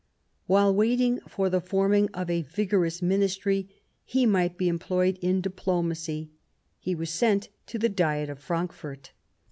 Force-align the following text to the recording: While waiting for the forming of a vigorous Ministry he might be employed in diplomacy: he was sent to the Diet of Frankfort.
While 0.47 0.73
waiting 0.73 1.19
for 1.27 1.47
the 1.47 1.61
forming 1.61 2.09
of 2.11 2.27
a 2.27 2.41
vigorous 2.41 3.03
Ministry 3.03 3.69
he 4.03 4.25
might 4.25 4.57
be 4.57 4.67
employed 4.67 5.19
in 5.21 5.41
diplomacy: 5.41 6.31
he 6.79 6.95
was 6.95 7.11
sent 7.11 7.49
to 7.67 7.77
the 7.77 7.87
Diet 7.87 8.27
of 8.27 8.39
Frankfort. 8.39 9.11